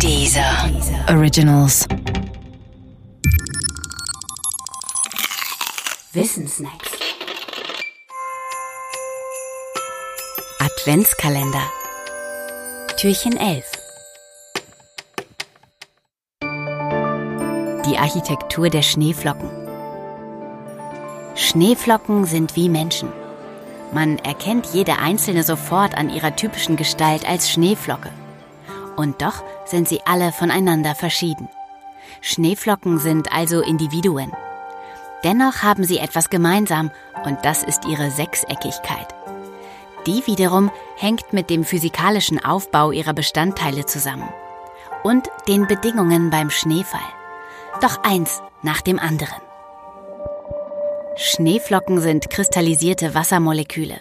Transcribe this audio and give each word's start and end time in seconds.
Dieser 0.00 0.70
Originals. 1.08 1.86
Wissensnacks. 6.12 6.90
Adventskalender. 10.58 11.62
Türchen 12.98 13.36
11. 13.36 13.64
Die 17.86 17.96
Architektur 17.96 18.68
der 18.68 18.82
Schneeflocken. 18.82 19.50
Schneeflocken 21.34 22.24
sind 22.24 22.56
wie 22.56 22.68
Menschen. 22.68 23.10
Man 23.92 24.18
erkennt 24.18 24.66
jede 24.72 24.98
einzelne 24.98 25.44
sofort 25.44 25.96
an 25.96 26.10
ihrer 26.10 26.34
typischen 26.34 26.76
Gestalt 26.76 27.26
als 27.28 27.50
Schneeflocke. 27.50 28.10
Und 28.96 29.22
doch 29.22 29.42
sind 29.64 29.88
sie 29.88 30.00
alle 30.04 30.32
voneinander 30.32 30.94
verschieden. 30.94 31.48
Schneeflocken 32.20 32.98
sind 32.98 33.32
also 33.32 33.60
Individuen. 33.60 34.32
Dennoch 35.24 35.62
haben 35.62 35.84
sie 35.84 35.98
etwas 35.98 36.30
gemeinsam 36.30 36.90
und 37.24 37.38
das 37.42 37.62
ist 37.62 37.86
ihre 37.86 38.10
Sechseckigkeit. 38.10 39.14
Die 40.06 40.26
wiederum 40.26 40.70
hängt 40.96 41.32
mit 41.32 41.48
dem 41.48 41.64
physikalischen 41.64 42.44
Aufbau 42.44 42.90
ihrer 42.90 43.14
Bestandteile 43.14 43.86
zusammen 43.86 44.28
und 45.02 45.28
den 45.48 45.66
Bedingungen 45.66 46.30
beim 46.30 46.50
Schneefall. 46.50 47.00
Doch 47.80 48.02
eins 48.02 48.42
nach 48.62 48.82
dem 48.82 48.98
anderen. 48.98 49.40
Schneeflocken 51.16 52.00
sind 52.00 52.28
kristallisierte 52.28 53.14
Wassermoleküle. 53.14 54.00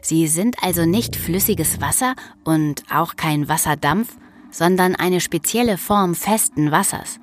Sie 0.00 0.28
sind 0.28 0.56
also 0.62 0.86
nicht 0.86 1.16
flüssiges 1.16 1.80
Wasser 1.80 2.14
und 2.44 2.82
auch 2.90 3.16
kein 3.16 3.48
Wasserdampf, 3.48 4.16
sondern 4.54 4.94
eine 4.94 5.20
spezielle 5.20 5.78
Form 5.78 6.14
festen 6.14 6.70
Wassers. 6.70 7.18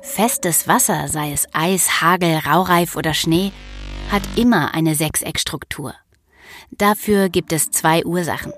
Festes 0.00 0.68
Wasser, 0.68 1.08
sei 1.08 1.32
es 1.32 1.46
Eis, 1.52 2.00
Hagel, 2.00 2.38
Raureif 2.38 2.96
oder 2.96 3.12
Schnee, 3.12 3.50
hat 4.10 4.22
immer 4.36 4.72
eine 4.72 4.94
Sechseckstruktur. 4.94 5.94
Dafür 6.70 7.28
gibt 7.28 7.52
es 7.52 7.70
zwei 7.70 8.04
Ursachen. 8.04 8.52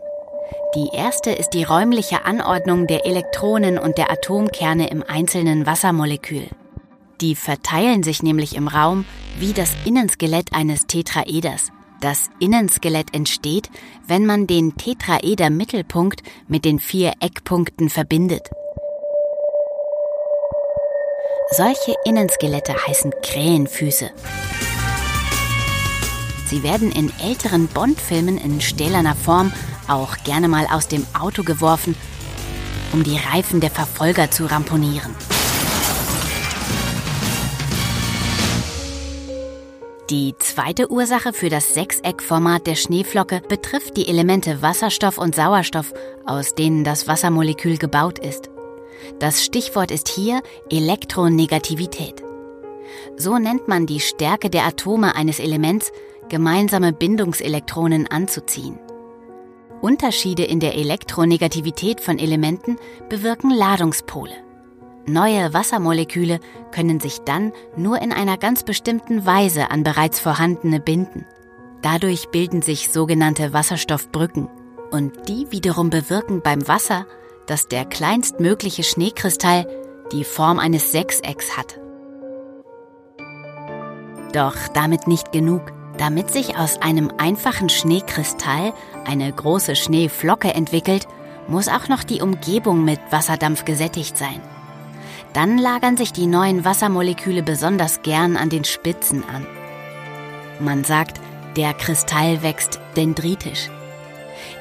Die 0.74 0.88
erste 0.92 1.30
ist 1.30 1.50
die 1.50 1.64
räumliche 1.64 2.24
Anordnung 2.24 2.86
der 2.86 3.06
Elektronen 3.06 3.78
und 3.78 3.96
der 3.98 4.10
Atomkerne 4.12 4.90
im 4.90 5.02
einzelnen 5.02 5.64
Wassermolekül. 5.66 6.48
Die 7.20 7.34
verteilen 7.34 8.02
sich 8.02 8.22
nämlich 8.22 8.54
im 8.54 8.68
Raum 8.68 9.04
wie 9.38 9.52
das 9.52 9.74
Innenskelett 9.84 10.52
eines 10.52 10.86
Tetraeders. 10.86 11.72
Das 12.00 12.30
Innenskelett 12.38 13.14
entsteht, 13.14 13.70
wenn 14.06 14.24
man 14.24 14.46
den 14.46 14.74
Tetraeder-Mittelpunkt 14.78 16.22
mit 16.48 16.64
den 16.64 16.78
vier 16.78 17.12
Eckpunkten 17.20 17.90
verbindet. 17.90 18.48
Solche 21.50 21.94
Innenskelette 22.06 22.74
heißen 22.86 23.12
Krähenfüße. 23.22 24.10
Sie 26.46 26.62
werden 26.62 26.90
in 26.90 27.12
älteren 27.22 27.66
Bond-Filmen 27.68 28.38
in 28.38 28.62
stählerner 28.62 29.14
Form 29.14 29.52
auch 29.86 30.16
gerne 30.24 30.48
mal 30.48 30.66
aus 30.70 30.88
dem 30.88 31.06
Auto 31.12 31.42
geworfen, 31.42 31.94
um 32.92 33.04
die 33.04 33.18
Reifen 33.18 33.60
der 33.60 33.70
Verfolger 33.70 34.30
zu 34.30 34.46
ramponieren. 34.46 35.14
Die 40.10 40.34
zweite 40.40 40.90
Ursache 40.90 41.32
für 41.32 41.50
das 41.50 41.72
Sechseckformat 41.72 42.66
der 42.66 42.74
Schneeflocke 42.74 43.42
betrifft 43.48 43.96
die 43.96 44.08
Elemente 44.08 44.60
Wasserstoff 44.60 45.18
und 45.18 45.36
Sauerstoff, 45.36 45.94
aus 46.26 46.56
denen 46.56 46.82
das 46.82 47.06
Wassermolekül 47.06 47.76
gebaut 47.78 48.18
ist. 48.18 48.50
Das 49.20 49.44
Stichwort 49.44 49.92
ist 49.92 50.08
hier 50.08 50.42
Elektronegativität. 50.68 52.24
So 53.16 53.38
nennt 53.38 53.68
man 53.68 53.86
die 53.86 54.00
Stärke 54.00 54.50
der 54.50 54.64
Atome 54.64 55.14
eines 55.14 55.38
Elements, 55.38 55.92
gemeinsame 56.28 56.92
Bindungselektronen 56.92 58.08
anzuziehen. 58.08 58.80
Unterschiede 59.80 60.42
in 60.42 60.58
der 60.58 60.74
Elektronegativität 60.74 62.00
von 62.00 62.18
Elementen 62.18 62.78
bewirken 63.08 63.52
Ladungspole. 63.52 64.34
Neue 65.10 65.52
Wassermoleküle 65.52 66.38
können 66.70 67.00
sich 67.00 67.22
dann 67.22 67.52
nur 67.76 68.00
in 68.00 68.12
einer 68.12 68.36
ganz 68.36 68.62
bestimmten 68.62 69.26
Weise 69.26 69.68
an 69.72 69.82
bereits 69.82 70.20
vorhandene 70.20 70.78
binden. 70.78 71.26
Dadurch 71.82 72.28
bilden 72.28 72.62
sich 72.62 72.92
sogenannte 72.92 73.52
Wasserstoffbrücken 73.52 74.48
und 74.92 75.28
die 75.28 75.50
wiederum 75.50 75.90
bewirken 75.90 76.42
beim 76.42 76.68
Wasser, 76.68 77.06
dass 77.46 77.66
der 77.66 77.86
kleinstmögliche 77.86 78.84
Schneekristall 78.84 79.66
die 80.12 80.22
Form 80.22 80.60
eines 80.60 80.92
Sechsecks 80.92 81.56
hat. 81.56 81.80
Doch 84.32 84.54
damit 84.74 85.08
nicht 85.08 85.32
genug. 85.32 85.72
Damit 85.98 86.30
sich 86.30 86.56
aus 86.56 86.80
einem 86.80 87.10
einfachen 87.18 87.68
Schneekristall 87.68 88.72
eine 89.04 89.32
große 89.32 89.74
Schneeflocke 89.74 90.54
entwickelt, 90.54 91.08
muss 91.48 91.66
auch 91.66 91.88
noch 91.88 92.04
die 92.04 92.22
Umgebung 92.22 92.84
mit 92.84 93.00
Wasserdampf 93.10 93.64
gesättigt 93.64 94.16
sein. 94.16 94.40
Dann 95.32 95.58
lagern 95.58 95.96
sich 95.96 96.12
die 96.12 96.26
neuen 96.26 96.64
Wassermoleküle 96.64 97.42
besonders 97.42 98.02
gern 98.02 98.36
an 98.36 98.50
den 98.50 98.64
Spitzen 98.64 99.22
an. 99.28 99.46
Man 100.58 100.84
sagt, 100.84 101.20
der 101.56 101.72
Kristall 101.74 102.42
wächst 102.42 102.80
dendritisch. 102.96 103.70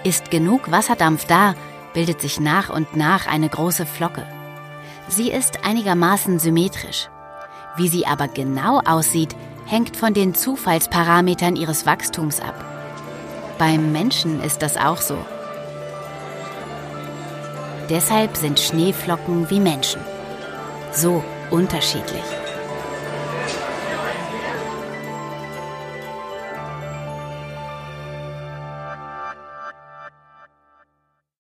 Ist 0.03 0.31
genug 0.31 0.71
Wasserdampf 0.71 1.25
da, 1.25 1.55
bildet 1.93 2.21
sich 2.21 2.39
nach 2.39 2.69
und 2.69 2.95
nach 2.95 3.27
eine 3.27 3.49
große 3.49 3.85
Flocke. 3.85 4.25
Sie 5.07 5.31
ist 5.31 5.65
einigermaßen 5.65 6.39
symmetrisch. 6.39 7.09
Wie 7.75 7.87
sie 7.87 8.05
aber 8.05 8.27
genau 8.27 8.79
aussieht, 8.85 9.35
hängt 9.65 9.97
von 9.97 10.13
den 10.13 10.35
Zufallsparametern 10.35 11.55
ihres 11.55 11.85
Wachstums 11.85 12.39
ab. 12.39 12.65
Beim 13.57 13.91
Menschen 13.91 14.41
ist 14.41 14.61
das 14.61 14.77
auch 14.77 15.01
so. 15.01 15.17
Deshalb 17.89 18.37
sind 18.37 18.59
Schneeflocken 18.59 19.49
wie 19.49 19.59
Menschen 19.59 19.99
so 20.91 21.23
unterschiedlich. 21.51 22.38